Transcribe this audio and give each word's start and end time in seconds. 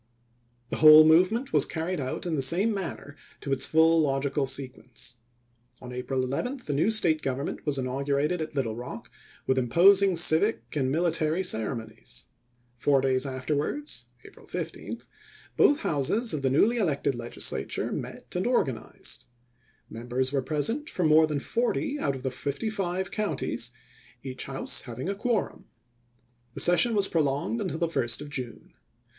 The 0.71 0.77
whole 0.77 1.05
movement 1.05 1.53
was 1.53 1.63
carried 1.63 1.99
out 1.99 2.25
in 2.25 2.33
the 2.35 2.41
same 2.41 2.73
manner 2.73 3.15
to 3.41 3.51
its 3.53 3.67
full 3.67 4.01
logical 4.01 4.47
sequence. 4.47 5.17
On 5.79 5.91
April 5.93 6.23
11 6.23 6.61
the 6.65 6.73
new 6.73 6.89
State 6.89 7.21
government 7.21 7.67
was 7.67 7.77
inaugurated 7.77 8.41
at 8.41 8.55
Little 8.55 8.75
Rock 8.75 9.11
with 9.45 9.59
imposing 9.59 10.15
civic 10.15 10.75
and 10.75 10.91
military 10.91 11.43
cere 11.43 11.75
monies. 11.75 12.25
Four 12.79 13.01
days 13.01 13.27
afterwards 13.27 14.05
(April 14.25 14.47
15) 14.47 15.01
both 15.55 15.81
Houses 15.81 16.33
of 16.33 16.41
the 16.41 16.49
newly 16.49 16.77
elected 16.77 17.13
Legislature 17.13 17.91
met 17.91 18.35
and 18.35 18.47
organized. 18.47 19.27
Members 19.87 20.33
were 20.33 20.41
present 20.41 20.89
from 20.89 21.09
more 21.09 21.27
than 21.27 21.39
forty 21.39 21.99
out 21.99 22.15
of 22.15 22.23
the 22.23 22.31
fifty 22.31 22.71
five 22.71 23.11
counties, 23.11 23.69
each 24.23 24.45
House 24.45 24.81
hav 24.81 24.97
ing 24.97 25.09
a 25.09 25.13
quorum. 25.13 25.67
The 26.55 26.59
session 26.59 26.95
was 26.95 27.07
prolonged 27.07 27.61
until 27.61 27.77
the 27.77 27.85
1st 27.87 28.21
of 28.21 28.31
June. 28.31 28.73